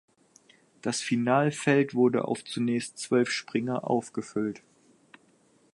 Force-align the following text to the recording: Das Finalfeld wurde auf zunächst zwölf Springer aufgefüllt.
Das 0.81 0.99
Finalfeld 0.99 1.93
wurde 1.93 2.25
auf 2.25 2.43
zunächst 2.43 2.97
zwölf 2.97 3.29
Springer 3.29 3.87
aufgefüllt. 3.87 4.63